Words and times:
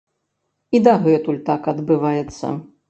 І 0.79 0.81
дагэтуль 0.87 1.39
так 1.53 1.71
адбываецца! 1.75 2.47